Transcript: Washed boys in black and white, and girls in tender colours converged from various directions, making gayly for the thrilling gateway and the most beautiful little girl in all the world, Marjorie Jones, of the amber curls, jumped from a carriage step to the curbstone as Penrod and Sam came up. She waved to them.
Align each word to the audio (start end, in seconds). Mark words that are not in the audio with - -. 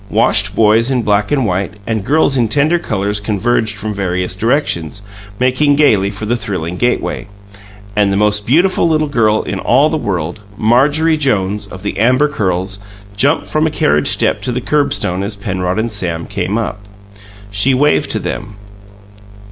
Washed 0.09 0.55
boys 0.55 0.89
in 0.89 1.03
black 1.03 1.31
and 1.31 1.45
white, 1.45 1.73
and 1.85 2.03
girls 2.03 2.35
in 2.35 2.47
tender 2.47 2.79
colours 2.79 3.19
converged 3.19 3.75
from 3.77 3.93
various 3.93 4.35
directions, 4.35 5.03
making 5.39 5.75
gayly 5.75 6.09
for 6.09 6.25
the 6.25 6.35
thrilling 6.35 6.75
gateway 6.75 7.27
and 7.95 8.11
the 8.11 8.17
most 8.17 8.47
beautiful 8.47 8.89
little 8.89 9.07
girl 9.07 9.43
in 9.43 9.59
all 9.59 9.91
the 9.91 9.97
world, 9.97 10.39
Marjorie 10.57 11.17
Jones, 11.17 11.67
of 11.67 11.83
the 11.83 11.99
amber 11.99 12.27
curls, 12.27 12.79
jumped 13.15 13.45
from 13.45 13.67
a 13.67 13.69
carriage 13.69 14.07
step 14.07 14.41
to 14.41 14.51
the 14.51 14.59
curbstone 14.59 15.21
as 15.21 15.35
Penrod 15.35 15.77
and 15.77 15.91
Sam 15.91 16.25
came 16.25 16.57
up. 16.57 16.79
She 17.51 17.75
waved 17.75 18.09
to 18.09 18.17
them. 18.19 18.55